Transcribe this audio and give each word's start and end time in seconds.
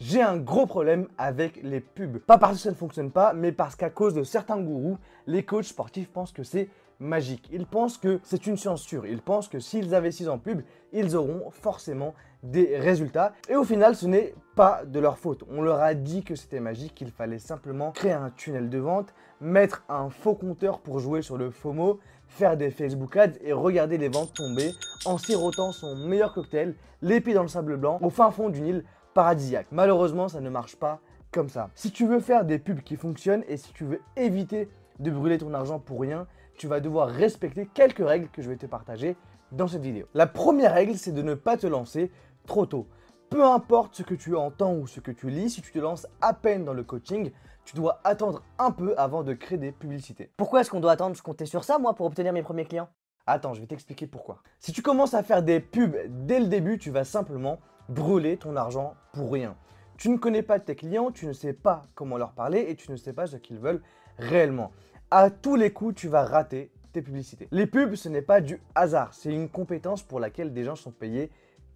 J'ai 0.00 0.22
un 0.22 0.38
gros 0.38 0.64
problème 0.64 1.08
avec 1.18 1.62
les 1.62 1.80
pubs. 1.80 2.20
Pas 2.20 2.38
parce 2.38 2.54
que 2.54 2.60
ça 2.60 2.70
ne 2.70 2.74
fonctionne 2.74 3.10
pas, 3.10 3.34
mais 3.34 3.52
parce 3.52 3.76
qu'à 3.76 3.90
cause 3.90 4.14
de 4.14 4.22
certains 4.22 4.58
gourous, 4.58 4.96
les 5.26 5.42
coachs 5.42 5.66
sportifs 5.66 6.08
pensent 6.08 6.32
que 6.32 6.42
c'est 6.42 6.70
magique. 7.00 7.46
Ils 7.52 7.66
pensent 7.66 7.98
que 7.98 8.18
c'est 8.22 8.46
une 8.46 8.56
science 8.56 8.80
sûre. 8.80 9.04
Ils 9.04 9.20
pensent 9.20 9.48
que 9.48 9.60
s'ils 9.60 9.94
investissent 9.94 10.28
en 10.28 10.38
pub, 10.38 10.62
ils 10.94 11.16
auront 11.16 11.50
forcément 11.50 12.14
des 12.42 12.78
résultats. 12.78 13.34
Et 13.50 13.56
au 13.56 13.64
final, 13.64 13.94
ce 13.94 14.06
n'est 14.06 14.34
pas 14.56 14.86
de 14.86 14.98
leur 14.98 15.18
faute. 15.18 15.44
On 15.50 15.60
leur 15.60 15.80
a 15.80 15.92
dit 15.92 16.22
que 16.22 16.34
c'était 16.34 16.60
magique, 16.60 16.94
qu'il 16.94 17.10
fallait 17.10 17.38
simplement 17.38 17.92
créer 17.92 18.12
un 18.12 18.30
tunnel 18.30 18.70
de 18.70 18.78
vente, 18.78 19.12
mettre 19.42 19.84
un 19.90 20.08
faux 20.08 20.34
compteur 20.34 20.80
pour 20.80 20.98
jouer 21.00 21.20
sur 21.20 21.36
le 21.36 21.50
FOMO, 21.50 22.00
faire 22.26 22.56
des 22.56 22.70
Facebook 22.70 23.18
ads 23.18 23.38
et 23.42 23.52
regarder 23.52 23.98
les 23.98 24.08
ventes 24.08 24.32
tomber 24.32 24.70
en 25.04 25.18
sirotant 25.18 25.72
son 25.72 25.94
meilleur 25.94 26.32
cocktail, 26.32 26.74
l'épée 27.02 27.34
dans 27.34 27.42
le 27.42 27.48
sable 27.48 27.76
blanc, 27.76 27.98
au 28.00 28.08
fin 28.08 28.30
fond 28.30 28.48
d'une 28.48 28.66
île 28.66 28.84
paradisiaque. 29.14 29.66
Malheureusement, 29.70 30.28
ça 30.28 30.40
ne 30.40 30.50
marche 30.50 30.76
pas 30.76 31.00
comme 31.32 31.48
ça. 31.48 31.70
Si 31.74 31.90
tu 31.90 32.06
veux 32.06 32.20
faire 32.20 32.44
des 32.44 32.58
pubs 32.58 32.80
qui 32.80 32.96
fonctionnent 32.96 33.44
et 33.48 33.56
si 33.56 33.72
tu 33.72 33.84
veux 33.84 34.00
éviter 34.16 34.68
de 34.98 35.10
brûler 35.10 35.38
ton 35.38 35.54
argent 35.54 35.78
pour 35.78 36.00
rien, 36.00 36.26
tu 36.56 36.66
vas 36.66 36.80
devoir 36.80 37.08
respecter 37.08 37.66
quelques 37.72 38.06
règles 38.06 38.28
que 38.28 38.42
je 38.42 38.48
vais 38.48 38.56
te 38.56 38.66
partager 38.66 39.16
dans 39.52 39.66
cette 39.66 39.82
vidéo. 39.82 40.06
La 40.14 40.26
première 40.26 40.74
règle, 40.74 40.96
c'est 40.96 41.12
de 41.12 41.22
ne 41.22 41.34
pas 41.34 41.56
te 41.56 41.66
lancer 41.66 42.10
trop 42.46 42.66
tôt. 42.66 42.86
Peu 43.30 43.44
importe 43.44 43.94
ce 43.94 44.02
que 44.02 44.14
tu 44.14 44.36
entends 44.36 44.74
ou 44.74 44.86
ce 44.86 45.00
que 45.00 45.12
tu 45.12 45.30
lis, 45.30 45.50
si 45.50 45.62
tu 45.62 45.72
te 45.72 45.78
lances 45.78 46.06
à 46.20 46.34
peine 46.34 46.64
dans 46.64 46.74
le 46.74 46.82
coaching, 46.82 47.30
tu 47.64 47.76
dois 47.76 48.00
attendre 48.02 48.42
un 48.58 48.72
peu 48.72 48.94
avant 48.98 49.22
de 49.22 49.32
créer 49.34 49.58
des 49.58 49.72
publicités. 49.72 50.30
Pourquoi 50.36 50.60
est-ce 50.60 50.70
qu'on 50.70 50.80
doit 50.80 50.92
attendre 50.92 51.14
Je 51.14 51.22
comptais 51.22 51.46
sur 51.46 51.62
ça, 51.62 51.78
moi, 51.78 51.94
pour 51.94 52.06
obtenir 52.06 52.32
mes 52.32 52.42
premiers 52.42 52.64
clients? 52.64 52.88
Attends, 53.26 53.54
je 53.54 53.60
vais 53.60 53.66
t'expliquer 53.66 54.08
pourquoi. 54.08 54.42
Si 54.58 54.72
tu 54.72 54.82
commences 54.82 55.14
à 55.14 55.22
faire 55.22 55.42
des 55.42 55.60
pubs 55.60 55.96
dès 56.08 56.40
le 56.40 56.46
début, 56.46 56.78
tu 56.78 56.90
vas 56.90 57.04
simplement 57.04 57.60
brûler 57.88 58.36
ton 58.36 58.56
argent 58.56 58.94
pour 59.12 59.32
rien. 59.32 59.56
Tu 59.96 60.08
ne 60.08 60.16
connais 60.16 60.42
pas 60.42 60.58
tes 60.58 60.76
clients, 60.76 61.10
tu 61.10 61.26
ne 61.26 61.32
sais 61.32 61.52
pas 61.52 61.86
comment 61.94 62.16
leur 62.16 62.32
parler 62.32 62.66
et 62.68 62.74
tu 62.74 62.90
ne 62.90 62.96
sais 62.96 63.12
pas 63.12 63.26
ce 63.26 63.36
qu'ils 63.36 63.58
veulent 63.58 63.82
réellement 64.18 64.72
à 65.10 65.30
tous 65.30 65.56
les 65.56 65.72
coups, 65.72 65.94
tu 65.96 66.08
vas 66.08 66.24
rater 66.24 66.70
tes 66.92 67.02
publicités. 67.02 67.48
Les 67.50 67.66
pubs, 67.66 67.94
ce 67.94 68.08
n'est 68.08 68.22
pas 68.22 68.40
du 68.40 68.60
hasard, 68.74 69.12
c'est 69.12 69.32
une 69.32 69.48
compétence 69.48 70.02
pour 70.02 70.20
laquelle 70.20 70.52
des 70.52 70.64
gens 70.64 70.76
sont 70.76 70.92
payés 70.92 71.30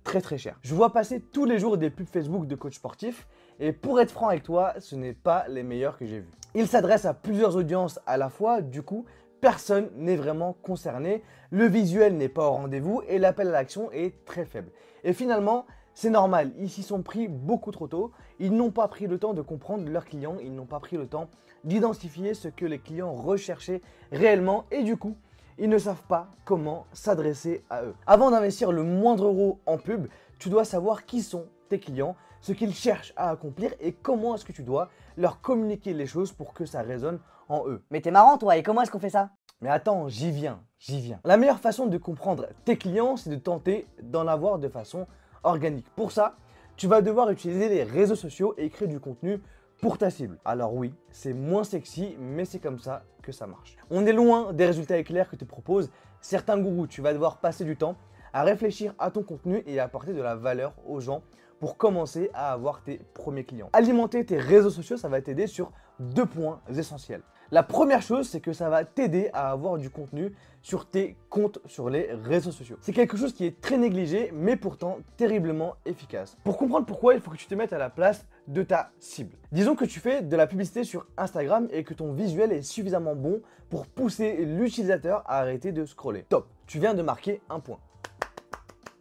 très 0.04 0.20
très 0.20 0.38
cher. 0.38 0.58
Je 0.62 0.74
vois 0.74 0.92
passer 0.92 1.20
tous 1.20 1.44
les 1.44 1.58
jours 1.58 1.76
des 1.78 1.90
pubs 1.90 2.06
Facebook 2.06 2.46
de 2.46 2.54
coach 2.54 2.76
sportif 2.76 3.26
et 3.58 3.72
pour 3.72 4.00
être 4.00 4.10
franc 4.10 4.28
avec 4.28 4.42
toi, 4.42 4.74
ce 4.78 4.94
n'est 4.94 5.14
pas 5.14 5.46
les 5.48 5.62
meilleurs 5.62 5.98
que 5.98 6.06
j'ai 6.06 6.20
vus. 6.20 6.30
Ils 6.54 6.68
s'adressent 6.68 7.06
à 7.06 7.14
plusieurs 7.14 7.56
audiences 7.56 7.98
à 8.06 8.16
la 8.16 8.28
fois, 8.28 8.60
du 8.60 8.82
coup, 8.82 9.04
personne 9.40 9.90
n'est 9.96 10.16
vraiment 10.16 10.52
concerné, 10.62 11.22
le 11.50 11.66
visuel 11.66 12.16
n'est 12.16 12.28
pas 12.28 12.46
au 12.46 12.52
rendez-vous 12.52 13.02
et 13.08 13.18
l'appel 13.18 13.48
à 13.48 13.52
l'action 13.52 13.90
est 13.90 14.24
très 14.24 14.44
faible. 14.44 14.70
Et 15.02 15.12
finalement, 15.12 15.66
c'est 15.94 16.10
normal, 16.10 16.52
ils 16.58 16.68
s'y 16.68 16.82
sont 16.82 17.02
pris 17.02 17.28
beaucoup 17.28 17.70
trop 17.70 17.86
tôt. 17.86 18.12
Ils 18.40 18.52
n'ont 18.52 18.70
pas 18.72 18.88
pris 18.88 19.06
le 19.06 19.18
temps 19.18 19.32
de 19.32 19.42
comprendre 19.42 19.88
leurs 19.88 20.04
clients, 20.04 20.36
ils 20.42 20.54
n'ont 20.54 20.66
pas 20.66 20.80
pris 20.80 20.96
le 20.96 21.06
temps 21.06 21.28
d'identifier 21.62 22.34
ce 22.34 22.48
que 22.48 22.66
les 22.66 22.78
clients 22.78 23.12
recherchaient 23.12 23.80
réellement 24.12 24.64
et 24.70 24.82
du 24.82 24.96
coup, 24.96 25.16
ils 25.56 25.68
ne 25.68 25.78
savent 25.78 26.02
pas 26.08 26.28
comment 26.44 26.84
s'adresser 26.92 27.64
à 27.70 27.84
eux. 27.84 27.94
Avant 28.06 28.30
d'investir 28.30 28.72
le 28.72 28.82
moindre 28.82 29.26
euro 29.26 29.60
en 29.66 29.78
pub, 29.78 30.08
tu 30.38 30.50
dois 30.50 30.64
savoir 30.64 31.06
qui 31.06 31.22
sont 31.22 31.46
tes 31.68 31.78
clients, 31.78 32.16
ce 32.40 32.52
qu'ils 32.52 32.74
cherchent 32.74 33.14
à 33.16 33.30
accomplir 33.30 33.72
et 33.80 33.92
comment 33.92 34.34
est-ce 34.34 34.44
que 34.44 34.52
tu 34.52 34.64
dois 34.64 34.90
leur 35.16 35.40
communiquer 35.40 35.94
les 35.94 36.06
choses 36.06 36.32
pour 36.32 36.54
que 36.54 36.66
ça 36.66 36.82
résonne 36.82 37.20
en 37.48 37.68
eux. 37.68 37.82
Mais 37.90 38.00
t'es 38.00 38.10
marrant 38.10 38.36
toi, 38.36 38.56
et 38.56 38.62
comment 38.62 38.82
est-ce 38.82 38.90
qu'on 38.90 38.98
fait 38.98 39.10
ça? 39.10 39.30
Mais 39.60 39.70
attends, 39.70 40.08
j'y 40.08 40.30
viens, 40.30 40.60
j'y 40.78 41.00
viens. 41.00 41.20
La 41.24 41.36
meilleure 41.36 41.60
façon 41.60 41.86
de 41.86 41.96
comprendre 41.96 42.48
tes 42.64 42.76
clients, 42.76 43.16
c'est 43.16 43.30
de 43.30 43.36
tenter 43.36 43.86
d'en 44.02 44.26
avoir 44.26 44.58
de 44.58 44.68
façon 44.68 45.06
organique. 45.44 45.86
Pour 45.94 46.12
ça, 46.12 46.36
tu 46.76 46.88
vas 46.88 47.02
devoir 47.02 47.30
utiliser 47.30 47.68
les 47.68 47.84
réseaux 47.84 48.16
sociaux 48.16 48.54
et 48.58 48.68
créer 48.68 48.88
du 48.88 48.98
contenu 48.98 49.40
pour 49.80 49.98
ta 49.98 50.10
cible. 50.10 50.38
Alors 50.44 50.74
oui, 50.74 50.94
c'est 51.10 51.32
moins 51.32 51.64
sexy, 51.64 52.16
mais 52.18 52.44
c'est 52.44 52.58
comme 52.58 52.78
ça 52.78 53.04
que 53.22 53.32
ça 53.32 53.46
marche. 53.46 53.76
On 53.90 54.06
est 54.06 54.12
loin 54.12 54.52
des 54.52 54.66
résultats 54.66 54.98
éclairs 54.98 55.30
que 55.30 55.36
te 55.36 55.44
proposent 55.44 55.90
certains 56.20 56.58
gourous. 56.58 56.86
Tu 56.86 57.00
vas 57.00 57.12
devoir 57.12 57.38
passer 57.38 57.64
du 57.64 57.76
temps 57.76 57.96
à 58.32 58.42
réfléchir 58.42 58.94
à 58.98 59.10
ton 59.10 59.22
contenu 59.22 59.62
et 59.66 59.78
à 59.78 59.84
apporter 59.84 60.12
de 60.12 60.20
la 60.20 60.34
valeur 60.34 60.74
aux 60.86 61.00
gens 61.00 61.22
pour 61.60 61.76
commencer 61.76 62.30
à 62.34 62.52
avoir 62.52 62.82
tes 62.82 63.00
premiers 63.14 63.44
clients. 63.44 63.70
Alimenter 63.72 64.24
tes 64.24 64.38
réseaux 64.38 64.70
sociaux, 64.70 64.96
ça 64.96 65.08
va 65.08 65.20
t'aider 65.20 65.46
sur 65.46 65.72
deux 66.00 66.26
points 66.26 66.60
essentiels. 66.76 67.22
La 67.50 67.62
première 67.62 68.02
chose, 68.02 68.28
c'est 68.28 68.40
que 68.40 68.52
ça 68.52 68.68
va 68.68 68.84
t'aider 68.84 69.30
à 69.32 69.50
avoir 69.50 69.78
du 69.78 69.90
contenu 69.90 70.34
sur 70.62 70.88
tes 70.88 71.16
comptes 71.28 71.58
sur 71.66 71.90
les 71.90 72.10
réseaux 72.12 72.50
sociaux. 72.50 72.78
C'est 72.80 72.92
quelque 72.92 73.16
chose 73.16 73.34
qui 73.34 73.44
est 73.44 73.60
très 73.60 73.76
négligé, 73.76 74.30
mais 74.32 74.56
pourtant 74.56 74.98
terriblement 75.16 75.76
efficace. 75.84 76.36
Pour 76.42 76.56
comprendre 76.56 76.86
pourquoi, 76.86 77.14
il 77.14 77.20
faut 77.20 77.30
que 77.30 77.36
tu 77.36 77.46
te 77.46 77.54
mettes 77.54 77.72
à 77.72 77.78
la 77.78 77.90
place 77.90 78.26
de 78.48 78.62
ta 78.62 78.90
cible. 78.98 79.36
Disons 79.52 79.76
que 79.76 79.84
tu 79.84 80.00
fais 80.00 80.22
de 80.22 80.36
la 80.36 80.46
publicité 80.46 80.84
sur 80.84 81.06
Instagram 81.16 81.68
et 81.70 81.84
que 81.84 81.94
ton 81.94 82.12
visuel 82.12 82.50
est 82.50 82.62
suffisamment 82.62 83.14
bon 83.14 83.40
pour 83.68 83.86
pousser 83.86 84.44
l'utilisateur 84.44 85.22
à 85.26 85.38
arrêter 85.38 85.70
de 85.70 85.84
scroller. 85.84 86.24
Top, 86.28 86.48
tu 86.66 86.78
viens 86.78 86.94
de 86.94 87.02
marquer 87.02 87.40
un 87.50 87.60
point. 87.60 87.78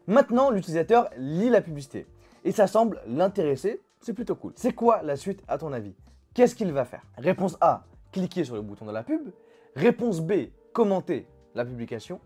Maintenant, 0.06 0.52
l'utilisateur 0.52 1.10
lit 1.18 1.50
la 1.50 1.62
publicité 1.62 2.06
et 2.44 2.52
ça 2.52 2.68
semble 2.68 3.02
l'intéresser, 3.08 3.82
c'est 4.00 4.14
plutôt 4.14 4.36
cool. 4.36 4.54
C'est 4.56 4.74
quoi 4.74 5.02
la 5.02 5.16
suite 5.16 5.44
à 5.48 5.58
ton 5.58 5.72
avis? 5.72 5.96
Qu'est-ce 6.34 6.56
qu'il 6.56 6.72
va 6.72 6.86
faire? 6.86 7.04
Réponse 7.18 7.58
A, 7.62 7.86
cliquer 8.12 8.44
sur 8.44 8.56
le 8.56 8.62
bouton 8.62 8.86
de 8.86 8.92
la 8.92 9.04
pub. 9.04 9.30
Réponse 9.76 10.22
B, 10.22 10.50
commenter 10.74 11.28
la 11.56 11.66
publication. 11.66 12.20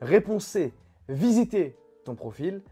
Réponse 0.00 0.46
C, 0.46 0.72
visiter 1.08 1.76
ton 2.04 2.14
profil. 2.14 2.62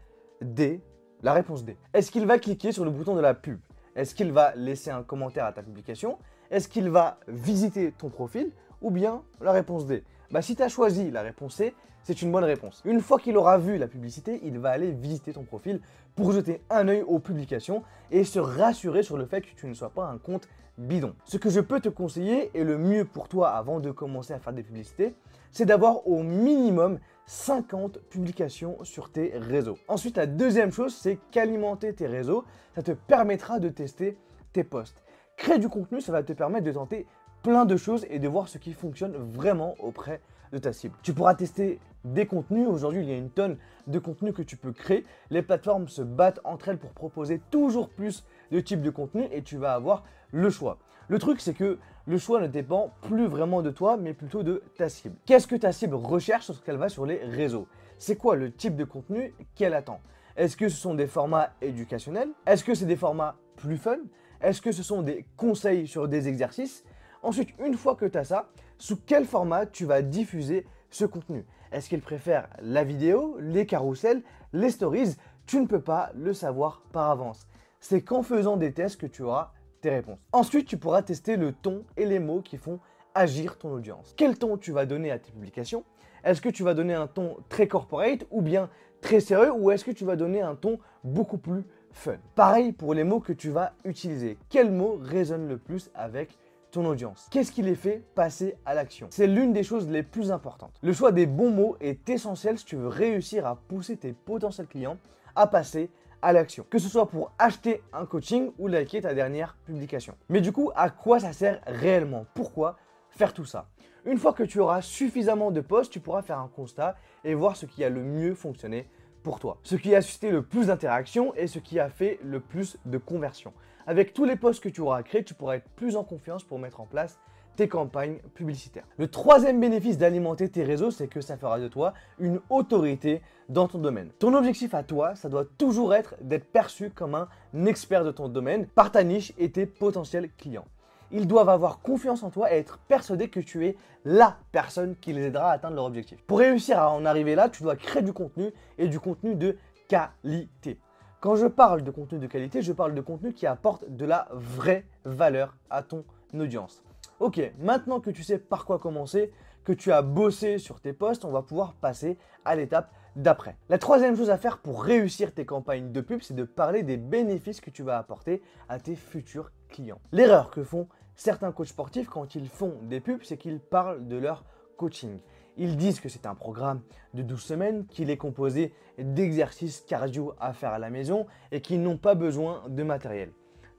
D, 0.41 0.81
la 1.21 1.33
réponse 1.33 1.63
D. 1.63 1.77
Est-ce 1.93 2.11
qu'il 2.11 2.25
va 2.25 2.37
cliquer 2.39 2.71
sur 2.71 2.85
le 2.85 2.91
bouton 2.91 3.15
de 3.15 3.21
la 3.21 3.33
pub? 3.33 3.59
Est-ce 3.95 4.13
qu'il 4.13 4.31
va 4.31 4.53
laisser 4.55 4.89
un 4.89 5.03
commentaire 5.03 5.45
à 5.45 5.53
ta 5.53 5.63
publication? 5.63 6.17
Est-ce 6.51 6.67
qu'il 6.67 6.89
va 6.89 7.19
visiter 7.27 7.91
ton 7.91 8.09
profil? 8.09 8.51
Ou 8.81 8.91
bien 8.91 9.23
la 9.41 9.51
réponse 9.51 9.85
D 9.85 10.03
bah, 10.31 10.41
Si 10.41 10.55
tu 10.55 10.63
as 10.63 10.69
choisi 10.69 11.11
la 11.11 11.21
réponse 11.21 11.55
C, 11.55 11.73
c'est 12.03 12.21
une 12.21 12.31
bonne 12.31 12.43
réponse. 12.43 12.83
Une 12.85 13.01
fois 13.01 13.19
qu'il 13.19 13.35
aura 13.35 13.57
vu 13.57 13.77
la 13.77 13.87
publicité, 13.87 14.39
il 14.43 14.59
va 14.59 14.69
aller 14.69 14.91
visiter 14.91 15.33
ton 15.33 15.43
profil 15.43 15.81
pour 16.15 16.31
jeter 16.31 16.61
un 16.69 16.87
œil 16.87 17.01
aux 17.01 17.17
publications 17.17 17.83
et 18.11 18.23
se 18.23 18.37
rassurer 18.37 19.01
sur 19.01 19.17
le 19.17 19.25
fait 19.25 19.41
que 19.41 19.55
tu 19.55 19.65
ne 19.65 19.73
sois 19.73 19.89
pas 19.89 20.05
un 20.05 20.19
compte 20.19 20.47
bidon. 20.77 21.15
Ce 21.25 21.37
que 21.37 21.49
je 21.49 21.59
peux 21.59 21.79
te 21.79 21.89
conseiller 21.89 22.51
et 22.53 22.63
le 22.63 22.77
mieux 22.77 23.05
pour 23.05 23.27
toi 23.27 23.49
avant 23.49 23.79
de 23.79 23.89
commencer 23.91 24.33
à 24.33 24.39
faire 24.39 24.53
des 24.53 24.61
publicités, 24.61 25.15
c'est 25.51 25.65
d'avoir 25.65 26.07
au 26.07 26.21
minimum 26.21 26.99
50 27.25 27.99
publications 28.09 28.77
sur 28.83 29.11
tes 29.11 29.31
réseaux. 29.37 29.77
Ensuite, 29.87 30.17
la 30.17 30.27
deuxième 30.27 30.71
chose, 30.71 30.93
c'est 30.95 31.17
qu'alimenter 31.31 31.93
tes 31.93 32.07
réseaux, 32.07 32.45
ça 32.75 32.83
te 32.83 32.91
permettra 32.91 33.59
de 33.59 33.69
tester 33.69 34.17
tes 34.53 34.63
posts. 34.63 35.01
Créer 35.37 35.57
du 35.57 35.69
contenu, 35.69 36.01
ça 36.01 36.11
va 36.11 36.23
te 36.23 36.33
permettre 36.33 36.65
de 36.65 36.71
tenter 36.71 37.07
plein 37.45 37.65
de 37.65 37.77
choses 37.77 38.07
et 38.09 38.17
de 38.17 38.27
voir 38.27 38.47
ce 38.47 38.57
qui 38.57 38.73
fonctionne 38.73 39.13
vraiment 39.17 39.75
auprès 39.77 40.19
de 40.51 40.57
ta 40.57 40.73
cible. 40.73 40.95
Tu 41.03 41.13
pourras 41.13 41.35
tester 41.35 41.79
des 42.03 42.25
contenus. 42.25 42.67
Aujourd'hui, 42.67 43.03
il 43.03 43.07
y 43.07 43.13
a 43.13 43.17
une 43.17 43.29
tonne 43.29 43.57
de 43.85 43.99
contenus 43.99 44.33
que 44.33 44.41
tu 44.41 44.57
peux 44.57 44.71
créer. 44.71 45.05
Les 45.29 45.43
plateformes 45.43 45.87
se 45.87 46.01
battent 46.01 46.39
entre 46.43 46.69
elles 46.69 46.79
pour 46.79 46.89
proposer 46.89 47.39
toujours 47.51 47.89
plus 47.89 48.25
de 48.51 48.59
types 48.59 48.81
de 48.81 48.89
contenus 48.89 49.27
et 49.31 49.43
tu 49.43 49.57
vas 49.57 49.75
avoir 49.75 50.05
le 50.31 50.49
choix. 50.49 50.79
Le 51.07 51.19
truc, 51.19 51.39
c'est 51.39 51.53
que 51.53 51.77
le 52.07 52.17
choix 52.17 52.41
ne 52.41 52.47
dépend 52.47 52.93
plus 53.01 53.27
vraiment 53.27 53.61
de 53.61 53.69
toi, 53.69 53.95
mais 53.95 54.15
plutôt 54.15 54.41
de 54.41 54.63
ta 54.75 54.89
cible. 54.89 55.15
Qu'est-ce 55.27 55.45
que 55.45 55.55
ta 55.55 55.71
cible 55.71 55.93
recherche 55.93 56.47
lorsqu'elle 56.47 56.77
va 56.77 56.89
sur 56.89 57.05
les 57.05 57.17
réseaux? 57.17 57.67
C'est 57.99 58.15
quoi 58.15 58.35
le 58.35 58.51
type 58.51 58.75
de 58.75 58.85
contenu 58.85 59.35
qu'elle 59.53 59.75
attend? 59.75 60.01
Est-ce 60.35 60.57
que 60.57 60.67
ce 60.67 60.77
sont 60.77 60.95
des 60.95 61.05
formats 61.05 61.51
éducationnels? 61.61 62.29
Est-ce 62.47 62.63
que 62.63 62.73
c'est 62.73 62.87
des 62.87 62.95
formats 62.95 63.35
plus 63.55 63.77
fun? 63.77 63.99
Est-ce 64.41 64.63
que 64.63 64.71
ce 64.71 64.81
sont 64.81 65.03
des 65.03 65.27
conseils 65.37 65.85
sur 65.85 66.07
des 66.07 66.27
exercices? 66.27 66.83
Ensuite, 67.25 67.49
une 67.65 67.73
fois 67.73 67.95
que 67.95 68.05
tu 68.05 68.19
as 68.19 68.23
ça, 68.23 68.49
sous 68.77 68.97
quel 69.03 69.25
format 69.25 69.65
tu 69.65 69.85
vas 69.85 70.03
diffuser 70.03 70.67
ce 70.91 71.05
contenu? 71.05 71.43
Est-ce 71.71 71.89
qu'elle 71.89 72.01
préfère 72.01 72.47
la 72.61 72.83
vidéo, 72.83 73.37
les 73.39 73.65
carousels, 73.65 74.21
les 74.53 74.69
stories? 74.69 75.15
Tu 75.47 75.59
ne 75.59 75.65
peux 75.65 75.81
pas 75.81 76.11
le 76.13 76.33
savoir 76.33 76.83
par 76.93 77.09
avance. 77.09 77.47
C'est 77.79 78.03
qu'en 78.03 78.21
faisant 78.21 78.57
des 78.57 78.73
tests 78.73 79.01
que 79.01 79.07
tu 79.07 79.23
auras 79.23 79.53
réponses. 79.83 80.19
Ensuite, 80.33 80.67
tu 80.67 80.77
pourras 80.77 81.01
tester 81.01 81.35
le 81.35 81.51
ton 81.51 81.83
et 81.97 82.05
les 82.05 82.19
mots 82.19 82.41
qui 82.41 82.57
font 82.57 82.79
agir 83.15 83.57
ton 83.57 83.71
audience. 83.71 84.13
Quel 84.15 84.37
ton 84.37 84.55
tu 84.57 84.71
vas 84.71 84.85
donner 84.85 85.09
à 85.09 85.17
tes 85.17 85.31
publications? 85.31 85.83
Est-ce 86.23 86.41
que 86.41 86.49
tu 86.49 86.61
vas 86.61 86.75
donner 86.75 86.93
un 86.93 87.07
ton 87.07 87.37
très 87.49 87.67
corporate 87.67 88.25
ou 88.29 88.43
bien 88.43 88.69
très 89.01 89.19
sérieux? 89.19 89.51
Ou 89.51 89.71
est-ce 89.71 89.83
que 89.83 89.91
tu 89.91 90.05
vas 90.05 90.15
donner 90.15 90.41
un 90.41 90.55
ton 90.55 90.77
beaucoup 91.03 91.39
plus 91.39 91.63
fun? 91.91 92.17
Pareil 92.35 92.71
pour 92.71 92.93
les 92.93 93.03
mots 93.03 93.19
que 93.19 93.33
tu 93.33 93.49
vas 93.49 93.73
utiliser. 93.83 94.37
Quels 94.49 94.71
mots 94.71 94.99
résonnent 95.01 95.47
le 95.47 95.57
plus 95.57 95.89
avec 95.95 96.37
audience. 96.83 97.27
Qu'est-ce 97.31 97.53
qui 97.53 97.61
les 97.61 97.75
fait 97.75 98.03
passer 98.13 98.57
à 98.65 98.73
l'action? 98.73 99.07
C'est 99.09 99.27
l'une 99.27 99.53
des 99.53 99.63
choses 99.63 99.87
les 99.87 100.03
plus 100.03 100.31
importantes. 100.31 100.77
Le 100.81 100.91
choix 100.91 101.13
des 101.13 101.25
bons 101.25 101.51
mots 101.51 101.77
est 101.79 102.09
essentiel 102.09 102.57
si 102.57 102.65
tu 102.65 102.75
veux 102.75 102.89
réussir 102.89 103.45
à 103.45 103.55
pousser 103.55 103.95
tes 103.95 104.11
potentiels 104.11 104.67
clients 104.67 104.97
à 105.35 105.47
passer 105.47 105.89
à 106.21 106.33
l'action, 106.33 106.65
que 106.69 106.79
ce 106.79 106.89
soit 106.89 107.07
pour 107.07 107.31
acheter 107.37 107.83
un 107.93 108.05
coaching 108.05 108.51
ou 108.57 108.67
liker 108.67 109.01
ta 109.01 109.13
dernière 109.13 109.55
publication. 109.65 110.15
Mais 110.27 110.41
du 110.41 110.51
coup, 110.51 110.71
à 110.75 110.89
quoi 110.89 111.19
ça 111.19 111.33
sert 111.33 111.61
réellement? 111.67 112.25
Pourquoi 112.33 112.77
faire 113.11 113.33
tout 113.33 113.45
ça? 113.45 113.67
Une 114.05 114.17
fois 114.17 114.33
que 114.33 114.43
tu 114.43 114.59
auras 114.59 114.81
suffisamment 114.81 115.51
de 115.51 115.61
posts, 115.61 115.91
tu 115.91 115.99
pourras 115.99 116.21
faire 116.21 116.39
un 116.39 116.47
constat 116.47 116.95
et 117.23 117.33
voir 117.33 117.55
ce 117.55 117.65
qui 117.65 117.83
a 117.83 117.89
le 117.89 118.03
mieux 118.03 118.35
fonctionné 118.35 118.87
pour 119.25 119.39
toi. 119.39 119.57
Ce 119.63 119.75
qui 119.75 119.95
a 119.95 120.03
suscité 120.03 120.29
le 120.29 120.43
plus 120.43 120.67
d'interactions 120.67 121.33
et 121.33 121.47
ce 121.47 121.57
qui 121.57 121.79
a 121.79 121.89
fait 121.89 122.19
le 122.23 122.39
plus 122.39 122.77
de 122.85 122.99
conversions. 122.99 123.53
Avec 123.87 124.13
tous 124.13 124.23
les 124.23 124.35
posts 124.35 124.63
que 124.63 124.69
tu 124.69 124.81
auras 124.81 125.01
créés, 125.01 125.23
tu 125.23 125.33
pourras 125.33 125.55
être 125.55 125.67
plus 125.75 125.95
en 125.95 126.03
confiance 126.03 126.43
pour 126.43 126.59
mettre 126.59 126.79
en 126.79 126.85
place 126.85 127.19
tes 127.55 127.67
campagnes 127.67 128.19
publicitaires. 128.35 128.85
Le 128.97 129.07
troisième 129.07 129.59
bénéfice 129.59 129.97
d'alimenter 129.97 130.47
tes 130.47 130.63
réseaux, 130.63 130.91
c'est 130.91 131.07
que 131.07 131.21
ça 131.21 131.37
fera 131.37 131.59
de 131.59 131.67
toi 131.67 131.95
une 132.19 132.39
autorité 132.51 133.23
dans 133.49 133.67
ton 133.67 133.79
domaine. 133.79 134.11
Ton 134.19 134.35
objectif 134.35 134.75
à 134.75 134.83
toi, 134.83 135.15
ça 135.15 135.27
doit 135.27 135.45
toujours 135.57 135.95
être 135.95 136.13
d'être 136.21 136.45
perçu 136.45 136.91
comme 136.91 137.15
un 137.15 137.27
expert 137.65 138.03
de 138.03 138.11
ton 138.11 138.29
domaine 138.29 138.67
par 138.67 138.91
ta 138.91 139.03
niche 139.03 139.33
et 139.39 139.49
tes 139.49 139.65
potentiels 139.65 140.29
clients. 140.37 140.67
Ils 141.11 141.27
doivent 141.27 141.49
avoir 141.49 141.79
confiance 141.81 142.23
en 142.23 142.29
toi 142.29 142.53
et 142.53 142.57
être 142.57 142.79
persuadés 142.87 143.29
que 143.29 143.39
tu 143.39 143.65
es 143.65 143.77
la 144.03 144.37
personne 144.51 144.95
qui 144.95 145.13
les 145.13 145.25
aidera 145.25 145.51
à 145.51 145.53
atteindre 145.53 145.75
leur 145.75 145.85
objectif. 145.85 146.21
Pour 146.23 146.39
réussir 146.39 146.79
à 146.79 146.91
en 146.91 147.05
arriver 147.05 147.35
là, 147.35 147.49
tu 147.49 147.63
dois 147.63 147.75
créer 147.75 148.01
du 148.01 148.13
contenu 148.13 148.51
et 148.77 148.87
du 148.87 148.99
contenu 148.99 149.35
de 149.35 149.57
qualité. 149.87 150.79
Quand 151.19 151.35
je 151.35 151.47
parle 151.47 151.83
de 151.83 151.91
contenu 151.91 152.19
de 152.19 152.27
qualité, 152.27 152.61
je 152.61 152.73
parle 152.73 152.93
de 152.93 153.01
contenu 153.01 153.33
qui 153.33 153.47
apporte 153.47 153.89
de 153.89 154.05
la 154.05 154.27
vraie 154.31 154.85
valeur 155.05 155.55
à 155.69 155.81
ton 155.81 156.03
audience. 156.33 156.83
Ok, 157.19 157.41
maintenant 157.59 157.99
que 157.99 158.09
tu 158.11 158.23
sais 158.23 158.37
par 158.37 158.65
quoi 158.65 158.77
commencer, 158.77 159.31
que 159.63 159.73
tu 159.73 159.91
as 159.91 160.01
bossé 160.01 160.59
sur 160.59 160.79
tes 160.79 160.93
posts, 160.93 161.25
on 161.25 161.31
va 161.31 161.41
pouvoir 161.41 161.73
passer 161.73 162.17
à 162.43 162.55
l'étape 162.55 162.91
d'après. 163.15 163.57
La 163.69 163.77
troisième 163.77 164.15
chose 164.15 164.29
à 164.29 164.37
faire 164.37 164.57
pour 164.59 164.83
réussir 164.83 165.33
tes 165.33 165.45
campagnes 165.45 165.91
de 165.91 166.01
pub, 166.01 166.21
c'est 166.21 166.35
de 166.35 166.43
parler 166.43 166.83
des 166.83 166.97
bénéfices 166.97 167.61
que 167.61 167.69
tu 167.69 167.83
vas 167.83 167.97
apporter 167.97 168.41
à 168.69 168.79
tes 168.79 168.95
futurs 168.95 169.51
clients. 169.69 170.01
L'erreur 170.11 170.51
que 170.51 170.63
font 170.63 170.87
certains 171.15 171.51
coachs 171.51 171.67
sportifs 171.67 172.09
quand 172.09 172.35
ils 172.35 172.49
font 172.49 172.77
des 172.83 172.99
pubs, 172.99 173.23
c'est 173.23 173.37
qu'ils 173.37 173.59
parlent 173.59 174.07
de 174.07 174.17
leur 174.17 174.43
coaching. 174.77 175.19
Ils 175.57 175.77
disent 175.77 176.01
que 176.01 176.09
c'est 176.09 176.25
un 176.25 176.35
programme 176.35 176.81
de 177.13 177.21
12 177.21 177.41
semaines, 177.41 177.85
qu'il 177.87 178.09
est 178.09 178.17
composé 178.17 178.73
d'exercices 178.97 179.81
cardio 179.87 180.33
à 180.39 180.53
faire 180.53 180.71
à 180.71 180.79
la 180.79 180.89
maison 180.89 181.25
et 181.51 181.61
qu'ils 181.61 181.81
n'ont 181.81 181.97
pas 181.97 182.15
besoin 182.15 182.63
de 182.67 182.83
matériel. 182.83 183.31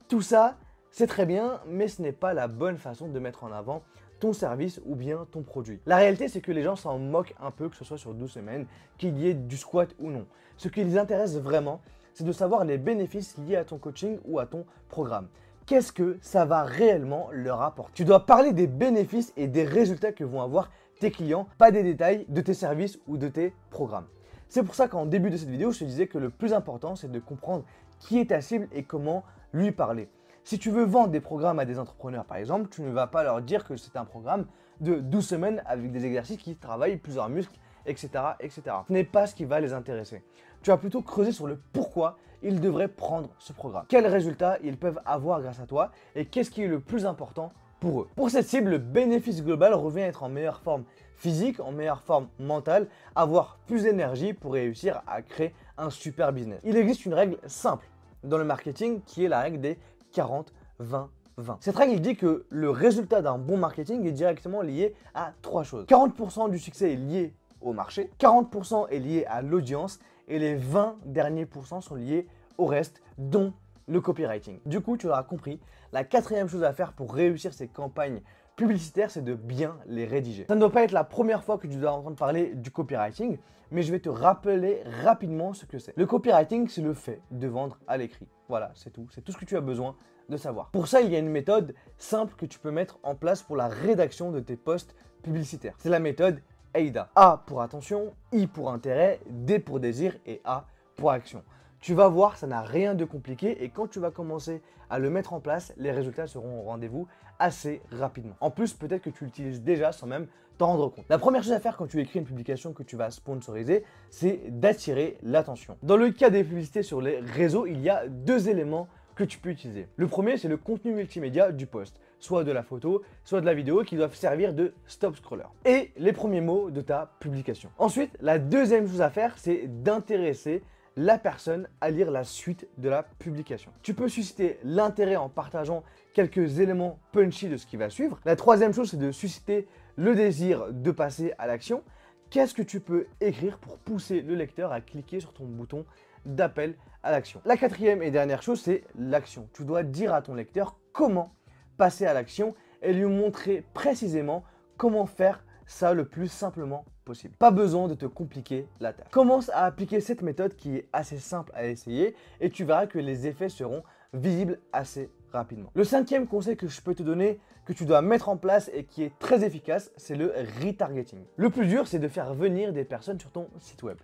Tout 0.08 0.22
ça, 0.22 0.56
c'est 0.90 1.06
très 1.06 1.26
bien, 1.26 1.60
mais 1.66 1.88
ce 1.88 2.00
n'est 2.00 2.12
pas 2.12 2.32
la 2.32 2.48
bonne 2.48 2.78
façon 2.78 3.08
de 3.08 3.18
mettre 3.18 3.44
en 3.44 3.52
avant 3.52 3.82
ton 4.20 4.32
service 4.32 4.80
ou 4.84 4.94
bien 4.94 5.26
ton 5.30 5.42
produit. 5.42 5.80
La 5.86 5.96
réalité, 5.96 6.28
c'est 6.28 6.40
que 6.40 6.52
les 6.52 6.62
gens 6.62 6.76
s'en 6.76 6.98
moquent 6.98 7.34
un 7.40 7.50
peu, 7.50 7.68
que 7.68 7.76
ce 7.76 7.84
soit 7.84 7.98
sur 7.98 8.14
12 8.14 8.30
semaines, 8.30 8.66
qu'il 8.98 9.18
y 9.18 9.28
ait 9.28 9.34
du 9.34 9.56
squat 9.56 9.94
ou 9.98 10.10
non. 10.10 10.26
Ce 10.56 10.68
qui 10.68 10.84
les 10.84 10.98
intéresse 10.98 11.36
vraiment, 11.38 11.80
c'est 12.14 12.24
de 12.24 12.32
savoir 12.32 12.64
les 12.64 12.78
bénéfices 12.78 13.36
liés 13.38 13.56
à 13.56 13.64
ton 13.64 13.78
coaching 13.78 14.18
ou 14.24 14.38
à 14.38 14.46
ton 14.46 14.64
programme. 14.88 15.28
Qu'est-ce 15.66 15.92
que 15.92 16.16
ça 16.22 16.44
va 16.44 16.62
réellement 16.62 17.28
leur 17.32 17.60
apporter? 17.60 17.92
Tu 17.94 18.04
dois 18.04 18.24
parler 18.24 18.52
des 18.52 18.66
bénéfices 18.66 19.32
et 19.36 19.48
des 19.48 19.64
résultats 19.64 20.12
que 20.12 20.24
vont 20.24 20.40
avoir 20.40 20.70
tes 21.00 21.10
clients, 21.10 21.48
pas 21.58 21.70
des 21.70 21.82
détails 21.82 22.24
de 22.28 22.40
tes 22.40 22.54
services 22.54 22.98
ou 23.06 23.18
de 23.18 23.28
tes 23.28 23.52
programmes. 23.70 24.06
C'est 24.48 24.62
pour 24.62 24.74
ça 24.74 24.88
qu'en 24.88 25.06
début 25.06 25.28
de 25.28 25.36
cette 25.36 25.48
vidéo, 25.48 25.72
je 25.72 25.80
te 25.80 25.84
disais 25.84 26.06
que 26.06 26.18
le 26.18 26.30
plus 26.30 26.52
important, 26.52 26.94
c'est 26.94 27.10
de 27.10 27.18
comprendre 27.18 27.64
qui 27.98 28.20
est 28.20 28.26
ta 28.26 28.40
cible 28.40 28.68
et 28.72 28.84
comment 28.84 29.24
lui 29.52 29.72
parler. 29.72 30.08
Si 30.46 30.60
tu 30.60 30.70
veux 30.70 30.84
vendre 30.84 31.08
des 31.08 31.18
programmes 31.18 31.58
à 31.58 31.64
des 31.64 31.76
entrepreneurs, 31.76 32.24
par 32.24 32.36
exemple, 32.36 32.68
tu 32.70 32.80
ne 32.82 32.90
vas 32.92 33.08
pas 33.08 33.24
leur 33.24 33.42
dire 33.42 33.64
que 33.64 33.76
c'est 33.76 33.96
un 33.96 34.04
programme 34.04 34.46
de 34.80 35.00
12 35.00 35.26
semaines 35.26 35.62
avec 35.66 35.90
des 35.90 36.06
exercices 36.06 36.36
qui 36.36 36.54
travaillent 36.54 36.98
plusieurs 36.98 37.28
muscles, 37.28 37.58
etc. 37.84 38.10
etc. 38.38 38.62
Ce 38.86 38.92
n'est 38.92 39.02
pas 39.02 39.26
ce 39.26 39.34
qui 39.34 39.44
va 39.44 39.58
les 39.58 39.72
intéresser. 39.72 40.22
Tu 40.62 40.70
vas 40.70 40.76
plutôt 40.76 41.02
creuser 41.02 41.32
sur 41.32 41.48
le 41.48 41.60
pourquoi 41.72 42.16
ils 42.44 42.60
devraient 42.60 42.86
prendre 42.86 43.30
ce 43.40 43.52
programme. 43.52 43.86
Quels 43.88 44.06
résultats 44.06 44.58
ils 44.62 44.76
peuvent 44.76 45.00
avoir 45.04 45.42
grâce 45.42 45.58
à 45.58 45.66
toi 45.66 45.90
et 46.14 46.26
qu'est-ce 46.26 46.52
qui 46.52 46.62
est 46.62 46.68
le 46.68 46.78
plus 46.78 47.06
important 47.06 47.50
pour 47.80 48.02
eux? 48.02 48.08
Pour 48.14 48.30
cette 48.30 48.46
cible, 48.46 48.70
le 48.70 48.78
bénéfice 48.78 49.42
global 49.42 49.74
revient 49.74 50.02
à 50.02 50.06
être 50.06 50.22
en 50.22 50.28
meilleure 50.28 50.60
forme 50.60 50.84
physique, 51.16 51.58
en 51.58 51.72
meilleure 51.72 52.02
forme 52.02 52.28
mentale, 52.38 52.86
avoir 53.16 53.58
plus 53.66 53.82
d'énergie 53.82 54.32
pour 54.32 54.52
réussir 54.52 55.02
à 55.08 55.22
créer 55.22 55.52
un 55.76 55.90
super 55.90 56.32
business. 56.32 56.60
Il 56.62 56.76
existe 56.76 57.04
une 57.04 57.14
règle 57.14 57.36
simple 57.48 57.88
dans 58.22 58.38
le 58.38 58.44
marketing 58.44 59.00
qui 59.06 59.24
est 59.24 59.28
la 59.28 59.40
règle 59.40 59.60
des 59.60 59.78
40, 60.16 60.50
20, 60.78 61.10
20. 61.36 61.58
Cette 61.60 61.76
règle 61.76 62.00
dit 62.00 62.16
que 62.16 62.46
le 62.48 62.70
résultat 62.70 63.20
d'un 63.20 63.36
bon 63.36 63.58
marketing 63.58 64.06
est 64.06 64.12
directement 64.12 64.62
lié 64.62 64.94
à 65.14 65.34
trois 65.42 65.62
choses. 65.62 65.84
40% 65.84 66.50
du 66.50 66.58
succès 66.58 66.94
est 66.94 66.96
lié 66.96 67.34
au 67.60 67.74
marché, 67.74 68.10
40% 68.18 68.88
est 68.88 68.98
lié 68.98 69.26
à 69.26 69.42
l'audience 69.42 69.98
et 70.26 70.38
les 70.38 70.54
20 70.54 70.96
derniers 71.04 71.44
pourcents 71.44 71.82
sont 71.82 71.96
liés 71.96 72.26
au 72.56 72.64
reste, 72.64 73.02
dont 73.18 73.52
le 73.86 74.00
copywriting. 74.00 74.58
Du 74.66 74.80
coup, 74.80 74.96
tu 74.96 75.08
auras 75.08 75.22
compris, 75.22 75.60
la 75.92 76.04
quatrième 76.04 76.48
chose 76.48 76.64
à 76.64 76.72
faire 76.72 76.92
pour 76.92 77.14
réussir 77.14 77.54
ces 77.54 77.68
campagnes 77.68 78.20
publicitaires, 78.56 79.10
c'est 79.10 79.22
de 79.22 79.34
bien 79.34 79.76
les 79.86 80.06
rédiger. 80.06 80.46
Ça 80.48 80.54
ne 80.54 80.60
doit 80.60 80.72
pas 80.72 80.82
être 80.82 80.92
la 80.92 81.04
première 81.04 81.44
fois 81.44 81.58
que 81.58 81.66
tu 81.66 81.76
dois 81.76 81.92
entendre 81.92 82.16
parler 82.16 82.54
du 82.54 82.70
copywriting, 82.70 83.38
mais 83.70 83.82
je 83.82 83.92
vais 83.92 84.00
te 84.00 84.08
rappeler 84.08 84.82
rapidement 85.04 85.52
ce 85.52 85.66
que 85.66 85.78
c'est. 85.78 85.96
Le 85.96 86.06
copywriting, 86.06 86.68
c'est 86.68 86.82
le 86.82 86.94
fait 86.94 87.20
de 87.30 87.46
vendre 87.46 87.78
à 87.86 87.96
l'écrit. 87.96 88.28
Voilà, 88.48 88.72
c'est 88.74 88.90
tout. 88.90 89.06
C'est 89.10 89.22
tout 89.22 89.32
ce 89.32 89.36
que 89.36 89.44
tu 89.44 89.56
as 89.56 89.60
besoin 89.60 89.96
de 90.28 90.36
savoir. 90.36 90.70
Pour 90.70 90.88
ça, 90.88 91.00
il 91.02 91.10
y 91.10 91.16
a 91.16 91.18
une 91.18 91.28
méthode 91.28 91.74
simple 91.98 92.34
que 92.36 92.46
tu 92.46 92.58
peux 92.58 92.70
mettre 92.70 92.98
en 93.02 93.14
place 93.14 93.42
pour 93.42 93.56
la 93.56 93.68
rédaction 93.68 94.32
de 94.32 94.40
tes 94.40 94.56
posts 94.56 94.94
publicitaires. 95.22 95.74
C'est 95.78 95.90
la 95.90 96.00
méthode 96.00 96.40
AIDA. 96.74 97.10
A 97.14 97.42
pour 97.46 97.62
attention, 97.62 98.14
I 98.32 98.46
pour 98.46 98.70
intérêt, 98.70 99.20
D 99.28 99.58
pour 99.58 99.80
désir 99.80 100.16
et 100.26 100.40
A 100.44 100.66
pour 100.96 101.10
action. 101.10 101.42
Tu 101.86 101.94
vas 101.94 102.08
voir, 102.08 102.36
ça 102.36 102.48
n'a 102.48 102.62
rien 102.62 102.96
de 102.96 103.04
compliqué 103.04 103.62
et 103.62 103.68
quand 103.68 103.86
tu 103.86 104.00
vas 104.00 104.10
commencer 104.10 104.60
à 104.90 104.98
le 104.98 105.08
mettre 105.08 105.34
en 105.34 105.38
place, 105.38 105.72
les 105.76 105.92
résultats 105.92 106.26
seront 106.26 106.58
au 106.58 106.62
rendez-vous 106.62 107.06
assez 107.38 107.80
rapidement. 107.92 108.34
En 108.40 108.50
plus, 108.50 108.74
peut-être 108.74 109.02
que 109.02 109.10
tu 109.10 109.24
l'utilises 109.24 109.62
déjà 109.62 109.92
sans 109.92 110.08
même 110.08 110.26
t'en 110.58 110.66
rendre 110.66 110.88
compte. 110.88 111.04
La 111.08 111.18
première 111.18 111.44
chose 111.44 111.52
à 111.52 111.60
faire 111.60 111.76
quand 111.76 111.86
tu 111.86 112.00
écris 112.00 112.18
une 112.18 112.24
publication 112.24 112.72
que 112.72 112.82
tu 112.82 112.96
vas 112.96 113.12
sponsoriser, 113.12 113.84
c'est 114.10 114.40
d'attirer 114.48 115.16
l'attention. 115.22 115.76
Dans 115.84 115.96
le 115.96 116.10
cas 116.10 116.28
des 116.28 116.42
publicités 116.42 116.82
sur 116.82 117.00
les 117.00 117.20
réseaux, 117.20 117.66
il 117.66 117.80
y 117.80 117.88
a 117.88 118.08
deux 118.08 118.48
éléments 118.48 118.88
que 119.14 119.22
tu 119.22 119.38
peux 119.38 119.50
utiliser. 119.50 119.86
Le 119.94 120.08
premier, 120.08 120.38
c'est 120.38 120.48
le 120.48 120.56
contenu 120.56 120.92
multimédia 120.92 121.52
du 121.52 121.68
post, 121.68 122.00
soit 122.18 122.42
de 122.42 122.50
la 122.50 122.64
photo, 122.64 123.02
soit 123.22 123.40
de 123.40 123.46
la 123.46 123.54
vidéo 123.54 123.84
qui 123.84 123.94
doivent 123.94 124.16
servir 124.16 124.54
de 124.54 124.74
stop 124.88 125.14
scroller. 125.14 125.44
Et 125.64 125.92
les 125.98 126.12
premiers 126.12 126.40
mots 126.40 126.68
de 126.68 126.80
ta 126.80 127.12
publication. 127.20 127.70
Ensuite, 127.78 128.10
la 128.20 128.40
deuxième 128.40 128.88
chose 128.88 129.02
à 129.02 129.10
faire, 129.10 129.38
c'est 129.38 129.68
d'intéresser 129.84 130.64
la 130.96 131.18
personne 131.18 131.68
à 131.80 131.90
lire 131.90 132.10
la 132.10 132.24
suite 132.24 132.66
de 132.78 132.88
la 132.88 133.02
publication. 133.02 133.70
Tu 133.82 133.92
peux 133.92 134.08
susciter 134.08 134.58
l'intérêt 134.64 135.16
en 135.16 135.28
partageant 135.28 135.84
quelques 136.14 136.58
éléments 136.58 136.98
punchy 137.12 137.48
de 137.48 137.58
ce 137.58 137.66
qui 137.66 137.76
va 137.76 137.90
suivre. 137.90 138.18
La 138.24 138.34
troisième 138.34 138.72
chose, 138.72 138.90
c'est 138.90 138.96
de 138.96 139.12
susciter 139.12 139.68
le 139.96 140.14
désir 140.14 140.72
de 140.72 140.90
passer 140.90 141.34
à 141.38 141.46
l'action. 141.46 141.82
Qu'est-ce 142.30 142.54
que 142.54 142.62
tu 142.62 142.80
peux 142.80 143.06
écrire 143.20 143.58
pour 143.58 143.78
pousser 143.78 144.22
le 144.22 144.34
lecteur 144.34 144.72
à 144.72 144.80
cliquer 144.80 145.20
sur 145.20 145.32
ton 145.32 145.44
bouton 145.44 145.84
d'appel 146.24 146.74
à 147.02 147.12
l'action? 147.12 147.40
La 147.44 147.56
quatrième 147.56 148.02
et 148.02 148.10
dernière 148.10 148.42
chose, 148.42 148.60
c'est 148.60 148.82
l'action. 148.98 149.48
Tu 149.52 149.64
dois 149.64 149.82
dire 149.82 150.14
à 150.14 150.22
ton 150.22 150.34
lecteur 150.34 150.78
comment 150.92 151.34
passer 151.76 152.06
à 152.06 152.14
l'action 152.14 152.54
et 152.82 152.92
lui 152.92 153.04
montrer 153.04 153.64
précisément 153.74 154.44
comment 154.78 155.06
faire 155.06 155.44
ça 155.66 155.92
le 155.92 156.04
plus 156.06 156.28
simplement 156.28 156.84
possible. 157.04 157.34
Pas 157.36 157.50
besoin 157.50 157.88
de 157.88 157.94
te 157.94 158.06
compliquer 158.06 158.66
la 158.80 158.92
tâche. 158.92 159.08
Commence 159.10 159.50
à 159.50 159.64
appliquer 159.64 160.00
cette 160.00 160.22
méthode 160.22 160.54
qui 160.54 160.76
est 160.76 160.88
assez 160.92 161.18
simple 161.18 161.52
à 161.54 161.66
essayer 161.66 162.14
et 162.40 162.50
tu 162.50 162.64
verras 162.64 162.86
que 162.86 162.98
les 162.98 163.26
effets 163.26 163.48
seront 163.48 163.82
visibles 164.14 164.58
assez 164.72 165.10
rapidement. 165.32 165.70
Le 165.74 165.84
cinquième 165.84 166.26
conseil 166.26 166.56
que 166.56 166.68
je 166.68 166.80
peux 166.80 166.94
te 166.94 167.02
donner, 167.02 167.40
que 167.64 167.72
tu 167.72 167.84
dois 167.84 168.00
mettre 168.00 168.28
en 168.28 168.36
place 168.36 168.70
et 168.72 168.84
qui 168.84 169.02
est 169.02 169.18
très 169.18 169.44
efficace, 169.44 169.90
c'est 169.96 170.16
le 170.16 170.32
retargeting. 170.62 171.24
Le 171.36 171.50
plus 171.50 171.66
dur, 171.66 171.86
c'est 171.86 171.98
de 171.98 172.08
faire 172.08 172.32
venir 172.32 172.72
des 172.72 172.84
personnes 172.84 173.20
sur 173.20 173.30
ton 173.30 173.48
site 173.58 173.82
web. 173.82 173.98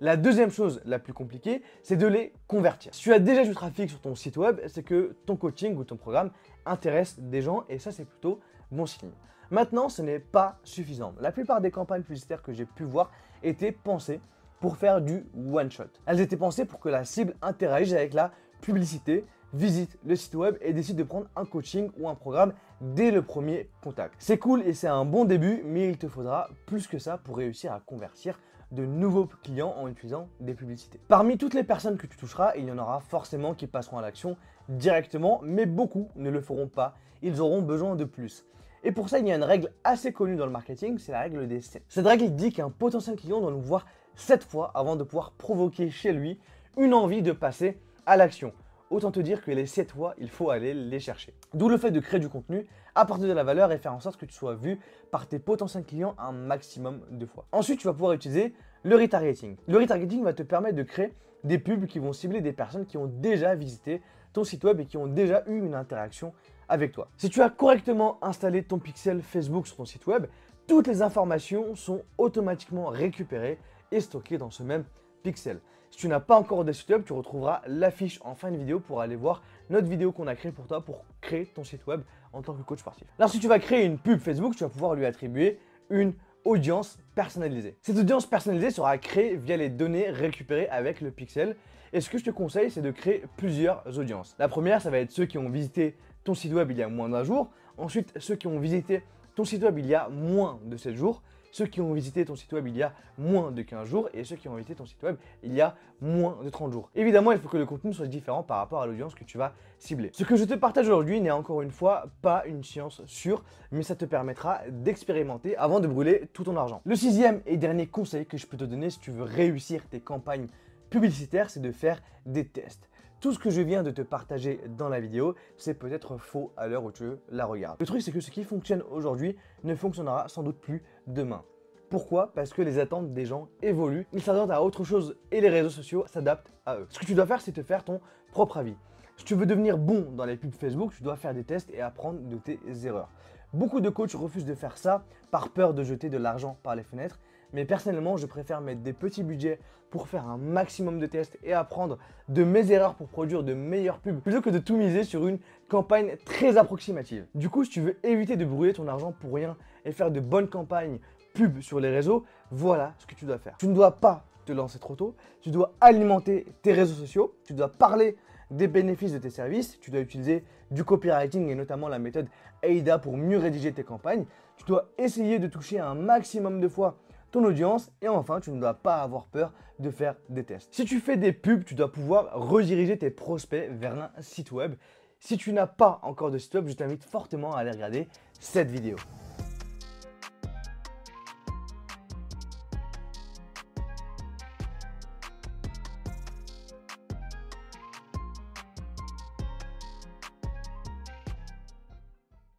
La 0.00 0.16
deuxième 0.16 0.50
chose 0.50 0.82
la 0.84 0.98
plus 0.98 1.12
compliquée, 1.12 1.62
c'est 1.82 1.96
de 1.96 2.06
les 2.06 2.32
convertir. 2.48 2.92
Si 2.94 3.02
tu 3.02 3.12
as 3.12 3.20
déjà 3.20 3.44
du 3.44 3.54
trafic 3.54 3.88
sur 3.88 4.00
ton 4.00 4.14
site 4.14 4.36
web, 4.36 4.60
c'est 4.66 4.82
que 4.82 5.16
ton 5.24 5.36
coaching 5.36 5.76
ou 5.76 5.84
ton 5.84 5.96
programme 5.96 6.30
intéresse 6.66 7.18
des 7.20 7.40
gens 7.40 7.64
et 7.68 7.78
ça 7.78 7.92
c'est 7.92 8.04
plutôt 8.04 8.40
bon 8.70 8.86
signe. 8.86 9.12
Maintenant, 9.50 9.88
ce 9.88 10.02
n'est 10.02 10.18
pas 10.18 10.58
suffisant. 10.64 11.14
La 11.20 11.32
plupart 11.32 11.60
des 11.60 11.70
campagnes 11.70 12.02
publicitaires 12.02 12.42
que 12.42 12.52
j'ai 12.52 12.64
pu 12.64 12.84
voir 12.84 13.10
étaient 13.42 13.72
pensées 13.72 14.20
pour 14.60 14.76
faire 14.76 15.00
du 15.00 15.26
one-shot. 15.52 15.84
Elles 16.06 16.20
étaient 16.20 16.36
pensées 16.36 16.64
pour 16.64 16.80
que 16.80 16.88
la 16.88 17.04
cible 17.04 17.34
interagisse 17.42 17.94
avec 17.94 18.14
la 18.14 18.30
publicité, 18.60 19.26
visite 19.52 19.98
le 20.04 20.16
site 20.16 20.34
web 20.34 20.56
et 20.60 20.72
décide 20.72 20.96
de 20.96 21.02
prendre 21.02 21.26
un 21.36 21.44
coaching 21.44 21.90
ou 21.98 22.08
un 22.08 22.14
programme 22.14 22.54
dès 22.80 23.10
le 23.10 23.22
premier 23.22 23.68
contact. 23.82 24.14
C'est 24.18 24.38
cool 24.38 24.62
et 24.62 24.72
c'est 24.72 24.88
un 24.88 25.04
bon 25.04 25.24
début, 25.24 25.62
mais 25.64 25.88
il 25.88 25.98
te 25.98 26.08
faudra 26.08 26.48
plus 26.66 26.86
que 26.86 26.98
ça 26.98 27.18
pour 27.18 27.36
réussir 27.36 27.72
à 27.72 27.80
convertir 27.80 28.38
de 28.72 28.84
nouveaux 28.84 29.28
clients 29.42 29.74
en 29.78 29.88
utilisant 29.88 30.28
des 30.40 30.54
publicités. 30.54 30.98
Parmi 31.08 31.38
toutes 31.38 31.54
les 31.54 31.62
personnes 31.62 31.96
que 31.96 32.06
tu 32.06 32.16
toucheras, 32.16 32.54
il 32.56 32.64
y 32.64 32.72
en 32.72 32.78
aura 32.78 33.00
forcément 33.00 33.54
qui 33.54 33.66
passeront 33.66 33.98
à 33.98 34.02
l'action 34.02 34.36
directement, 34.68 35.40
mais 35.44 35.66
beaucoup 35.66 36.08
ne 36.16 36.30
le 36.30 36.40
feront 36.40 36.68
pas. 36.68 36.96
Ils 37.22 37.40
auront 37.40 37.62
besoin 37.62 37.96
de 37.96 38.04
plus. 38.04 38.44
Et 38.86 38.92
pour 38.92 39.08
ça, 39.08 39.18
il 39.18 39.26
y 39.26 39.32
a 39.32 39.36
une 39.36 39.44
règle 39.44 39.72
assez 39.82 40.12
connue 40.12 40.36
dans 40.36 40.44
le 40.44 40.52
marketing, 40.52 40.98
c'est 40.98 41.12
la 41.12 41.20
règle 41.20 41.48
des 41.48 41.62
7. 41.62 41.82
Cette 41.88 42.06
règle 42.06 42.34
dit 42.34 42.52
qu'un 42.52 42.68
potentiel 42.68 43.16
client 43.16 43.40
doit 43.40 43.50
nous 43.50 43.62
voir 43.62 43.86
7 44.14 44.44
fois 44.44 44.72
avant 44.74 44.94
de 44.94 45.04
pouvoir 45.04 45.32
provoquer 45.32 45.88
chez 45.88 46.12
lui 46.12 46.38
une 46.76 46.92
envie 46.92 47.22
de 47.22 47.32
passer 47.32 47.78
à 48.04 48.18
l'action. 48.18 48.52
Autant 48.90 49.10
te 49.10 49.20
dire 49.20 49.42
que 49.42 49.50
les 49.50 49.64
7 49.64 49.92
fois, 49.92 50.14
il 50.18 50.28
faut 50.28 50.50
aller 50.50 50.74
les 50.74 51.00
chercher. 51.00 51.32
D'où 51.54 51.70
le 51.70 51.78
fait 51.78 51.92
de 51.92 51.98
créer 51.98 52.20
du 52.20 52.28
contenu, 52.28 52.66
apporter 52.94 53.26
de 53.26 53.32
la 53.32 53.42
valeur 53.42 53.72
et 53.72 53.78
faire 53.78 53.94
en 53.94 54.00
sorte 54.00 54.18
que 54.18 54.26
tu 54.26 54.34
sois 54.34 54.54
vu 54.54 54.78
par 55.10 55.26
tes 55.26 55.38
potentiels 55.38 55.84
clients 55.84 56.14
un 56.18 56.32
maximum 56.32 57.00
de 57.10 57.24
fois. 57.24 57.46
Ensuite, 57.52 57.80
tu 57.80 57.86
vas 57.86 57.94
pouvoir 57.94 58.12
utiliser 58.12 58.52
le 58.82 58.96
retargeting. 58.96 59.56
Le 59.66 59.78
retargeting 59.78 60.22
va 60.22 60.34
te 60.34 60.42
permettre 60.42 60.76
de 60.76 60.82
créer 60.82 61.14
des 61.42 61.58
pubs 61.58 61.86
qui 61.86 61.98
vont 61.98 62.12
cibler 62.12 62.42
des 62.42 62.52
personnes 62.52 62.84
qui 62.84 62.98
ont 62.98 63.06
déjà 63.06 63.54
visité 63.54 64.02
ton 64.34 64.44
site 64.44 64.62
web 64.62 64.78
et 64.80 64.84
qui 64.84 64.98
ont 64.98 65.06
déjà 65.06 65.42
eu 65.46 65.64
une 65.64 65.74
interaction 65.74 66.34
avec 66.68 66.92
toi. 66.92 67.08
Si 67.16 67.30
tu 67.30 67.42
as 67.42 67.50
correctement 67.50 68.18
installé 68.22 68.62
ton 68.62 68.78
pixel 68.78 69.22
Facebook 69.22 69.66
sur 69.66 69.76
ton 69.76 69.84
site 69.84 70.06
web, 70.06 70.26
toutes 70.66 70.86
les 70.86 71.02
informations 71.02 71.74
sont 71.74 72.02
automatiquement 72.18 72.86
récupérées 72.86 73.58
et 73.92 74.00
stockées 74.00 74.38
dans 74.38 74.50
ce 74.50 74.62
même 74.62 74.84
pixel. 75.22 75.60
Si 75.90 75.98
tu 75.98 76.08
n'as 76.08 76.20
pas 76.20 76.36
encore 76.36 76.64
de 76.64 76.72
site 76.72 76.88
web, 76.90 77.04
tu 77.04 77.12
retrouveras 77.12 77.62
l'affiche 77.66 78.20
en 78.24 78.34
fin 78.34 78.50
de 78.50 78.56
vidéo 78.56 78.80
pour 78.80 79.00
aller 79.00 79.14
voir 79.14 79.42
notre 79.70 79.86
vidéo 79.86 80.10
qu'on 80.10 80.26
a 80.26 80.34
créée 80.34 80.52
pour 80.52 80.66
toi 80.66 80.84
pour 80.84 81.04
créer 81.20 81.46
ton 81.46 81.62
site 81.64 81.86
web 81.86 82.00
en 82.32 82.42
tant 82.42 82.54
que 82.54 82.62
coach 82.62 82.80
sportif. 82.80 83.06
Alors 83.18 83.30
si 83.30 83.38
tu 83.38 83.46
vas 83.46 83.58
créer 83.58 83.84
une 83.84 83.98
pub 83.98 84.18
Facebook, 84.18 84.56
tu 84.56 84.64
vas 84.64 84.70
pouvoir 84.70 84.94
lui 84.94 85.06
attribuer 85.06 85.60
une 85.90 86.14
audience 86.44 86.98
personnalisée. 87.14 87.76
Cette 87.82 87.96
audience 87.96 88.26
personnalisée 88.26 88.70
sera 88.70 88.98
créée 88.98 89.36
via 89.36 89.56
les 89.56 89.68
données 89.68 90.10
récupérées 90.10 90.68
avec 90.68 91.00
le 91.00 91.10
pixel. 91.10 91.56
Et 91.92 92.00
ce 92.00 92.10
que 92.10 92.18
je 92.18 92.24
te 92.24 92.30
conseille, 92.30 92.70
c'est 92.70 92.82
de 92.82 92.90
créer 92.90 93.22
plusieurs 93.36 93.84
audiences. 93.98 94.34
La 94.38 94.48
première, 94.48 94.82
ça 94.82 94.90
va 94.90 94.98
être 94.98 95.12
ceux 95.12 95.26
qui 95.26 95.38
ont 95.38 95.48
visité 95.48 95.96
ton 96.24 96.34
site 96.34 96.52
web 96.52 96.70
il 96.70 96.78
y 96.78 96.82
a 96.82 96.88
moins 96.88 97.08
d'un 97.08 97.24
jour. 97.24 97.50
Ensuite, 97.78 98.12
ceux 98.18 98.36
qui 98.36 98.46
ont 98.46 98.58
visité 98.58 99.02
ton 99.34 99.44
site 99.44 99.62
web 99.62 99.78
il 99.78 99.86
y 99.86 99.94
a 99.94 100.08
moins 100.08 100.58
de 100.64 100.76
7 100.76 100.94
jours 100.94 101.22
ceux 101.54 101.66
qui 101.66 101.80
ont 101.80 101.92
visité 101.92 102.24
ton 102.24 102.34
site 102.34 102.52
web 102.52 102.66
il 102.66 102.76
y 102.76 102.82
a 102.82 102.92
moins 103.16 103.52
de 103.52 103.62
15 103.62 103.88
jours 103.88 104.08
et 104.12 104.24
ceux 104.24 104.34
qui 104.34 104.48
ont 104.48 104.56
visité 104.56 104.74
ton 104.74 104.86
site 104.86 105.00
web 105.04 105.14
il 105.44 105.54
y 105.54 105.60
a 105.60 105.76
moins 106.00 106.36
de 106.42 106.50
30 106.50 106.72
jours. 106.72 106.90
Évidemment, 106.96 107.30
il 107.30 107.38
faut 107.38 107.48
que 107.48 107.56
le 107.56 107.64
contenu 107.64 107.94
soit 107.94 108.08
différent 108.08 108.42
par 108.42 108.58
rapport 108.58 108.82
à 108.82 108.86
l'audience 108.86 109.14
que 109.14 109.22
tu 109.22 109.38
vas 109.38 109.52
cibler. 109.78 110.10
Ce 110.14 110.24
que 110.24 110.34
je 110.34 110.42
te 110.42 110.54
partage 110.54 110.88
aujourd'hui 110.88 111.20
n'est 111.20 111.30
encore 111.30 111.62
une 111.62 111.70
fois 111.70 112.06
pas 112.22 112.44
une 112.46 112.64
science 112.64 113.02
sûre, 113.06 113.44
mais 113.70 113.84
ça 113.84 113.94
te 113.94 114.04
permettra 114.04 114.62
d'expérimenter 114.68 115.56
avant 115.56 115.78
de 115.78 115.86
brûler 115.86 116.28
tout 116.32 116.42
ton 116.42 116.56
argent. 116.56 116.82
Le 116.84 116.96
sixième 116.96 117.40
et 117.46 117.56
dernier 117.56 117.86
conseil 117.86 118.26
que 118.26 118.36
je 118.36 118.48
peux 118.48 118.56
te 118.56 118.64
donner 118.64 118.90
si 118.90 118.98
tu 118.98 119.12
veux 119.12 119.22
réussir 119.22 119.88
tes 119.88 120.00
campagnes 120.00 120.48
publicitaires, 120.90 121.50
c'est 121.50 121.62
de 121.62 121.70
faire 121.70 122.02
des 122.26 122.48
tests. 122.48 122.90
Tout 123.24 123.32
ce 123.32 123.38
que 123.38 123.48
je 123.48 123.62
viens 123.62 123.82
de 123.82 123.90
te 123.90 124.02
partager 124.02 124.60
dans 124.76 124.90
la 124.90 125.00
vidéo, 125.00 125.34
c'est 125.56 125.72
peut-être 125.72 126.18
faux 126.18 126.52
à 126.58 126.66
l'heure 126.66 126.84
où 126.84 126.92
tu 126.92 127.12
la 127.30 127.46
regardes. 127.46 127.80
Le 127.80 127.86
truc, 127.86 128.02
c'est 128.02 128.12
que 128.12 128.20
ce 128.20 128.30
qui 128.30 128.44
fonctionne 128.44 128.82
aujourd'hui 128.90 129.34
ne 129.62 129.74
fonctionnera 129.74 130.28
sans 130.28 130.42
doute 130.42 130.58
plus 130.58 130.82
demain. 131.06 131.42
Pourquoi? 131.88 132.34
Parce 132.34 132.52
que 132.52 132.60
les 132.60 132.78
attentes 132.78 133.14
des 133.14 133.24
gens 133.24 133.48
évoluent, 133.62 134.06
ils 134.12 134.20
s'attendent 134.20 134.50
à 134.50 134.62
autre 134.62 134.84
chose 134.84 135.16
et 135.32 135.40
les 135.40 135.48
réseaux 135.48 135.70
sociaux 135.70 136.04
s'adaptent 136.06 136.52
à 136.66 136.76
eux. 136.76 136.86
Ce 136.90 136.98
que 136.98 137.06
tu 137.06 137.14
dois 137.14 137.24
faire, 137.24 137.40
c'est 137.40 137.52
te 137.52 137.62
faire 137.62 137.82
ton 137.82 138.02
propre 138.30 138.58
avis. 138.58 138.76
Si 139.16 139.24
tu 139.24 139.34
veux 139.34 139.46
devenir 139.46 139.78
bon 139.78 140.12
dans 140.14 140.26
les 140.26 140.36
pubs 140.36 140.52
Facebook, 140.52 140.92
tu 140.94 141.02
dois 141.02 141.16
faire 141.16 141.32
des 141.32 141.44
tests 141.44 141.70
et 141.72 141.80
apprendre 141.80 142.20
de 142.20 142.36
tes 142.36 142.60
erreurs. 142.84 143.08
Beaucoup 143.54 143.80
de 143.80 143.88
coachs 143.88 144.12
refusent 144.12 144.44
de 144.44 144.54
faire 144.54 144.76
ça 144.76 145.06
par 145.30 145.48
peur 145.48 145.72
de 145.72 145.82
jeter 145.82 146.10
de 146.10 146.18
l'argent 146.18 146.58
par 146.62 146.76
les 146.76 146.82
fenêtres 146.82 147.18
mais 147.54 147.64
personnellement, 147.64 148.16
je 148.16 148.26
préfère 148.26 148.60
mettre 148.60 148.82
des 148.82 148.92
petits 148.92 149.22
budgets 149.22 149.60
pour 149.90 150.08
faire 150.08 150.26
un 150.26 150.36
maximum 150.36 150.98
de 150.98 151.06
tests 151.06 151.38
et 151.44 151.52
apprendre 151.52 151.98
de 152.28 152.42
mes 152.42 152.72
erreurs 152.72 152.96
pour 152.96 153.06
produire 153.06 153.44
de 153.44 153.54
meilleures 153.54 154.00
pubs 154.00 154.20
plutôt 154.20 154.42
que 154.42 154.50
de 154.50 154.58
tout 154.58 154.76
miser 154.76 155.04
sur 155.04 155.28
une 155.28 155.38
campagne 155.68 156.16
très 156.24 156.56
approximative. 156.56 157.26
Du 157.36 157.48
coup, 157.48 157.64
si 157.64 157.70
tu 157.70 157.80
veux 157.80 157.96
éviter 158.04 158.36
de 158.36 158.44
brûler 158.44 158.72
ton 158.72 158.88
argent 158.88 159.12
pour 159.12 159.34
rien 159.34 159.56
et 159.84 159.92
faire 159.92 160.10
de 160.10 160.18
bonnes 160.18 160.48
campagnes 160.48 160.98
pub 161.32 161.60
sur 161.60 161.78
les 161.78 161.90
réseaux, 161.90 162.24
voilà 162.50 162.94
ce 162.98 163.06
que 163.06 163.14
tu 163.14 163.24
dois 163.24 163.38
faire. 163.38 163.56
Tu 163.58 163.68
ne 163.68 163.74
dois 163.74 163.92
pas 163.92 164.24
te 164.44 164.52
lancer 164.52 164.80
trop 164.80 164.96
tôt, 164.96 165.14
tu 165.40 165.50
dois 165.50 165.74
alimenter 165.80 166.46
tes 166.62 166.72
réseaux 166.72 166.94
sociaux, 166.94 167.36
tu 167.44 167.54
dois 167.54 167.68
parler 167.68 168.16
des 168.50 168.66
bénéfices 168.66 169.12
de 169.12 169.18
tes 169.18 169.30
services, 169.30 169.78
tu 169.80 169.92
dois 169.92 170.00
utiliser 170.00 170.44
du 170.72 170.82
copywriting 170.82 171.48
et 171.48 171.54
notamment 171.54 171.88
la 171.88 172.00
méthode 172.00 172.26
AIDA 172.62 172.98
pour 172.98 173.16
mieux 173.16 173.38
rédiger 173.38 173.72
tes 173.72 173.84
campagnes, 173.84 174.24
tu 174.56 174.64
dois 174.64 174.88
essayer 174.98 175.38
de 175.38 175.46
toucher 175.46 175.78
un 175.78 175.94
maximum 175.94 176.60
de 176.60 176.66
fois 176.66 176.96
ton 177.34 177.44
audience 177.44 177.90
et 178.00 178.06
enfin 178.06 178.38
tu 178.38 178.52
ne 178.52 178.60
dois 178.60 178.74
pas 178.74 179.02
avoir 179.02 179.26
peur 179.26 179.52
de 179.80 179.90
faire 179.90 180.14
des 180.28 180.44
tests. 180.44 180.72
Si 180.72 180.84
tu 180.84 181.00
fais 181.00 181.16
des 181.16 181.32
pubs, 181.32 181.64
tu 181.64 181.74
dois 181.74 181.90
pouvoir 181.90 182.30
rediriger 182.32 182.96
tes 182.96 183.10
prospects 183.10 183.68
vers 183.72 184.12
un 184.16 184.22
site 184.22 184.52
web. 184.52 184.76
Si 185.18 185.36
tu 185.36 185.52
n'as 185.52 185.66
pas 185.66 185.98
encore 186.02 186.30
de 186.30 186.38
site 186.38 186.54
web, 186.54 186.68
je 186.68 186.74
t'invite 186.74 187.02
fortement 187.02 187.56
à 187.56 187.60
aller 187.60 187.72
regarder 187.72 188.06
cette 188.38 188.70
vidéo. 188.70 188.96